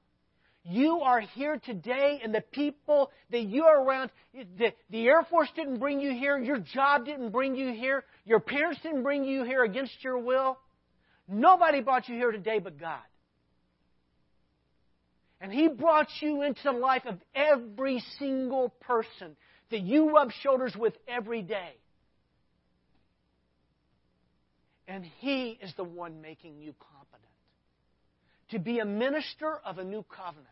[0.64, 5.48] You are here today, and the people that you are around, the, the Air Force
[5.54, 9.44] didn't bring you here, your job didn't bring you here, your parents didn't bring you
[9.44, 10.58] here against your will.
[11.28, 13.02] Nobody brought you here today but God.
[15.40, 19.36] And He brought you into the life of every single person
[19.70, 21.74] that you rub shoulders with every day.
[24.88, 27.24] And He is the one making you competent
[28.50, 30.46] to be a minister of a new covenant,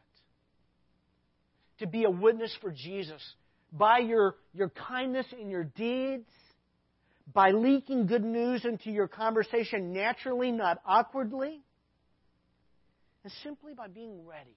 [1.82, 3.20] to be a witness for Jesus
[3.72, 6.28] by your, your kindness and your deeds,
[7.32, 11.60] by leaking good news into your conversation naturally, not awkwardly,
[13.24, 14.56] and simply by being ready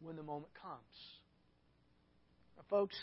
[0.00, 0.78] when the moment comes.
[2.56, 2.96] Now, folks,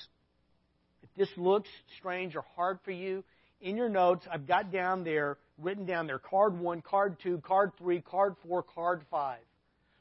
[1.03, 3.23] if this looks strange or hard for you,
[3.61, 7.71] in your notes, I've got down there, written down there, card one, card two, card
[7.77, 9.39] three, card four, card five.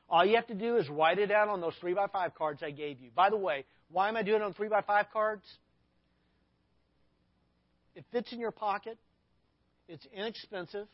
[0.08, 2.62] All you have to do is write it out on those three by five cards
[2.62, 3.10] I gave you.
[3.14, 5.42] By the way, why am I doing it on three by five cards?
[7.94, 8.98] It fits in your pocket.
[9.88, 10.86] It's inexpensive.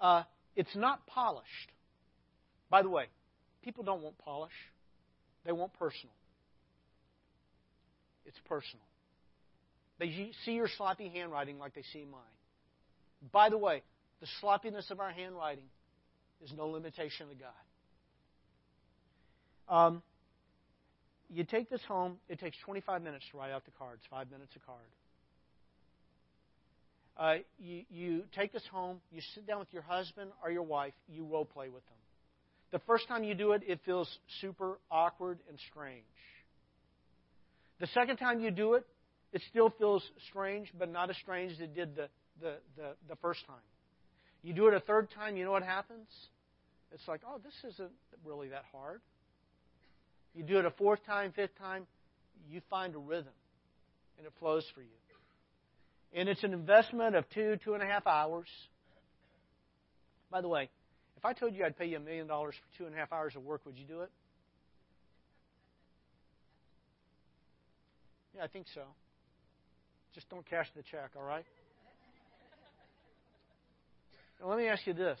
[0.00, 0.22] Uh,
[0.56, 1.72] it's not polished.
[2.70, 3.06] By the way,
[3.62, 4.52] people don't want polish,
[5.44, 6.12] they want personal.
[8.26, 8.84] It's personal.
[9.98, 12.20] They see your sloppy handwriting like they see mine.
[13.32, 13.82] By the way,
[14.20, 15.64] the sloppiness of our handwriting
[16.42, 17.48] is no limitation to God.
[19.68, 20.02] Um,
[21.28, 24.52] you take this home, it takes 25 minutes to write out the cards, five minutes
[24.56, 24.80] a card.
[27.18, 30.94] Uh, you, you take this home, you sit down with your husband or your wife,
[31.08, 31.96] you role play with them.
[32.70, 34.08] The first time you do it, it feels
[34.40, 36.04] super awkward and strange.
[37.80, 38.86] The second time you do it,
[39.32, 42.08] it still feels strange, but not as strange as it did the,
[42.40, 43.56] the, the, the first time.
[44.42, 46.08] You do it a third time, you know what happens?
[46.92, 47.90] It's like, oh, this isn't
[48.24, 49.00] really that hard.
[50.34, 51.86] You do it a fourth time, fifth time,
[52.50, 53.32] you find a rhythm,
[54.16, 54.88] and it flows for you.
[56.14, 58.48] And it's an investment of two, two and a half hours.
[60.30, 60.70] By the way,
[61.16, 63.12] if I told you I'd pay you a million dollars for two and a half
[63.12, 64.10] hours of work, would you do it?
[68.36, 68.82] Yeah, I think so.
[70.14, 71.44] Just don't cash the check, all right?
[74.40, 75.18] Now, let me ask you this.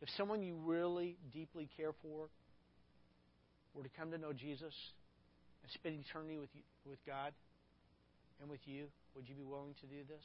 [0.00, 2.28] If someone you really deeply care for
[3.74, 4.72] were to come to know Jesus
[5.62, 7.32] and spend eternity with, you, with God
[8.40, 10.24] and with you, would you be willing to do this?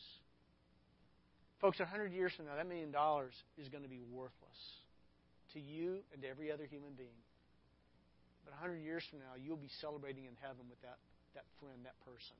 [1.59, 4.59] Folks, 100 years from now, that million dollars is going to be worthless
[5.53, 7.19] to you and to every other human being.
[8.45, 10.99] But 100 years from now, you'll be celebrating in heaven with that,
[11.33, 12.37] that friend, that person.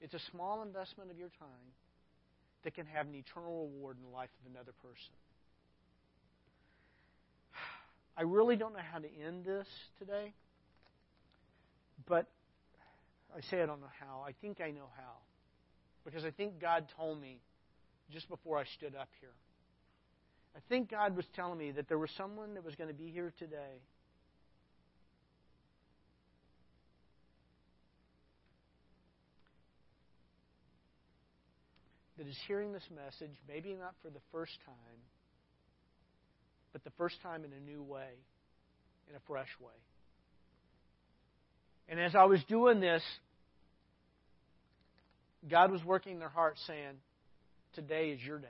[0.00, 1.70] It's a small investment of your time
[2.64, 5.12] that can have an eternal reward in the life of another person.
[8.16, 9.66] I really don't know how to end this
[9.98, 10.32] today,
[12.06, 12.26] but
[13.36, 14.24] I say I don't know how.
[14.26, 15.14] I think I know how.
[16.04, 17.38] Because I think God told me
[18.10, 19.30] just before I stood up here.
[20.56, 23.10] I think God was telling me that there was someone that was going to be
[23.10, 23.78] here today
[32.20, 35.00] that is hearing this message, maybe not for the first time,
[36.70, 38.10] but the first time in a new way,
[39.08, 39.72] in a fresh way.
[41.88, 43.02] And as I was doing this,
[45.50, 46.98] God was working in their hearts saying,
[47.74, 48.48] Today is your day.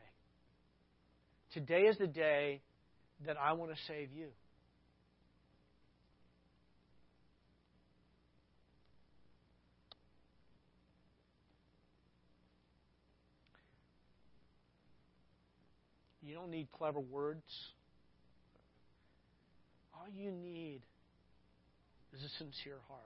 [1.55, 2.63] Today is the day
[3.25, 4.31] that I want to save you.
[16.31, 17.43] You don't need clever words.
[19.93, 20.81] All you need
[22.15, 23.01] is a sincere heart.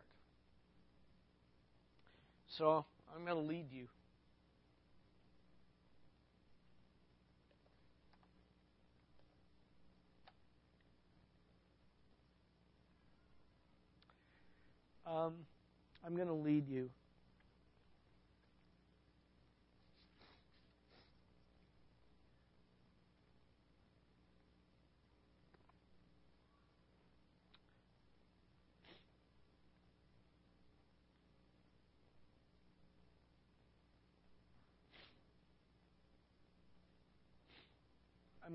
[2.59, 2.85] So
[3.17, 3.87] I'm going to lead you.
[15.07, 15.33] Um,
[16.07, 16.91] I'm going to lead you.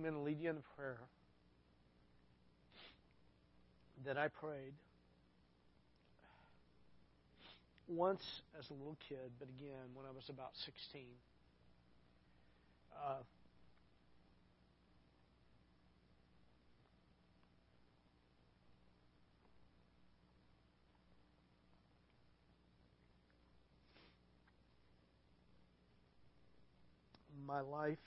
[0.01, 0.97] Lead you in a prayer
[4.05, 4.71] that I prayed
[7.89, 8.23] once
[8.57, 11.01] as a little kid, but again when I was about 16.
[12.95, 13.15] Uh,
[27.45, 27.97] my life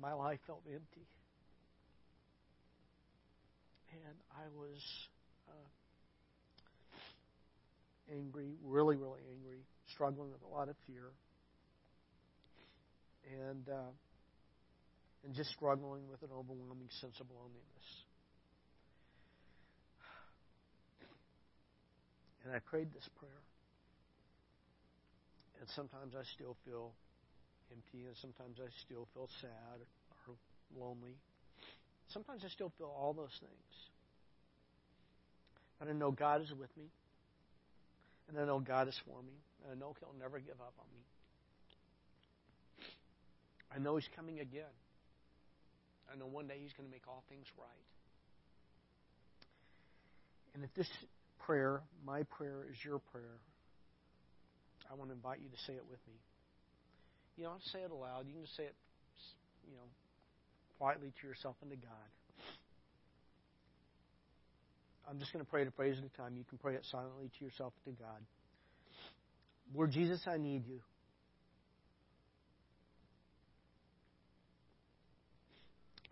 [0.00, 1.06] my life felt empty.
[3.92, 4.80] And I was
[5.48, 5.68] uh,
[8.12, 9.60] angry, really, really angry,
[9.92, 11.10] struggling with a lot of fear,
[13.46, 13.92] and uh,
[15.24, 17.86] and just struggling with an overwhelming sense of loneliness.
[22.44, 23.42] And I prayed this prayer.
[25.60, 26.92] And sometimes I still feel
[27.72, 29.78] empty, and sometimes I still feel sad
[30.26, 30.34] or
[30.78, 31.16] lonely.
[32.12, 33.74] Sometimes I still feel all those things.
[35.78, 36.90] But I know God is with me,
[38.28, 40.86] and I know God is for me, and I know He'll never give up on
[40.92, 41.04] me.
[43.74, 44.74] I know He's coming again.
[46.12, 47.86] I know one day He's going to make all things right.
[50.54, 50.88] And if this
[51.46, 53.38] prayer, my prayer, is your prayer,
[54.90, 56.18] I want to invite you to say it with me.
[57.36, 58.26] You don't say it aloud.
[58.26, 58.74] You can just say it,
[59.68, 59.88] you know,
[60.78, 62.10] quietly to yourself and to God.
[65.08, 66.36] I'm just going to pray it a phrase at a time.
[66.36, 68.20] You can pray it silently to yourself and to God.
[69.74, 70.80] Lord Jesus, I need you.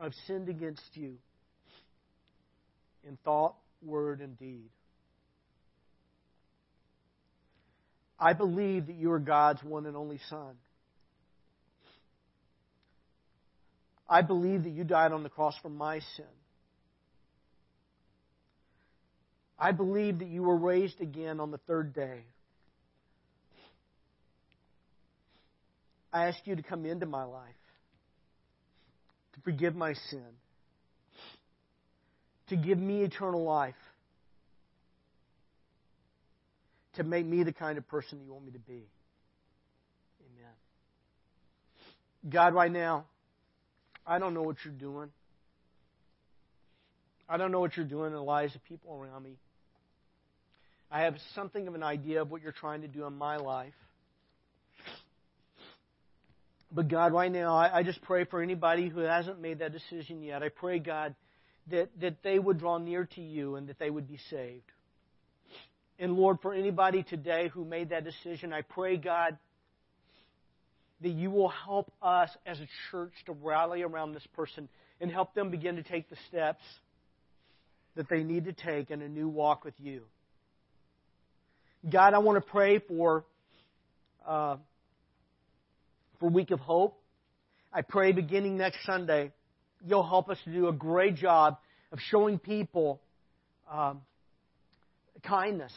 [0.01, 1.15] I've sinned against you
[3.07, 4.69] in thought, word, and deed.
[8.19, 10.55] I believe that you are God's one and only Son.
[14.09, 16.25] I believe that you died on the cross for my sin.
[19.59, 22.21] I believe that you were raised again on the third day.
[26.13, 27.43] I ask you to come into my life,
[29.35, 30.25] to forgive my sin,
[32.49, 33.75] to give me eternal life,
[36.95, 38.87] to make me the kind of person you want me to be.
[40.23, 40.53] Amen.
[42.31, 43.05] God, right now,
[44.09, 45.11] I don't know what you're doing.
[47.29, 49.37] I don't know what you're doing in the lives of people around me.
[50.91, 53.75] I have something of an idea of what you're trying to do in my life.
[56.73, 60.23] But God, right now, I, I just pray for anybody who hasn't made that decision
[60.23, 60.43] yet.
[60.43, 61.15] I pray, God,
[61.71, 64.63] that, that they would draw near to you and that they would be saved.
[65.99, 69.37] And Lord, for anybody today who made that decision, I pray, God,
[71.01, 74.69] that you will help us as a church to rally around this person
[75.01, 76.63] and help them begin to take the steps
[77.95, 80.03] that they need to take in a new walk with you.
[81.89, 83.25] God, I want to pray for
[84.27, 84.57] uh,
[86.21, 87.01] for Week of Hope.
[87.73, 89.33] I pray beginning next Sunday,
[89.87, 91.59] you'll help us to do a great job
[91.93, 93.01] of showing people
[93.71, 94.01] um,
[95.23, 95.73] kindness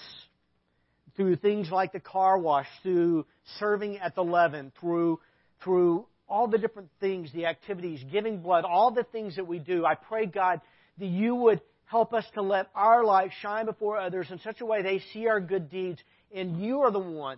[1.21, 3.27] through things like the car wash, through
[3.59, 5.19] serving at the leaven, through,
[5.63, 9.85] through all the different things, the activities, giving blood, all the things that we do.
[9.85, 10.61] I pray, God,
[10.97, 14.65] that you would help us to let our light shine before others in such a
[14.65, 15.99] way they see our good deeds,
[16.33, 17.37] and you are the one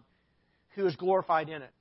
[0.76, 1.72] who is glorified in it.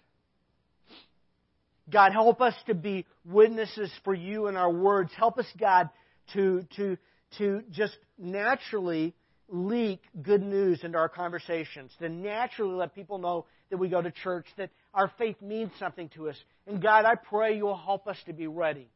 [1.89, 5.13] God, help us to be witnesses for you in our words.
[5.17, 5.89] Help us, God,
[6.33, 6.97] to, to,
[7.39, 9.15] to just naturally
[9.53, 14.11] leak good news into our conversations, to naturally let people know that we go to
[14.11, 16.37] church, that our faith means something to us.
[16.67, 18.89] And God, I pray you'll help us to be ready.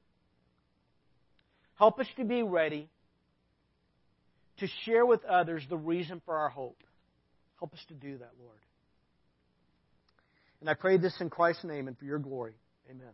[1.77, 2.89] Help us to be ready
[4.59, 6.83] to share with others the reason for our hope.
[7.59, 8.59] Help us to do that, Lord.
[10.61, 12.55] And I pray this in Christ's name and for your glory.
[12.91, 13.13] Amen.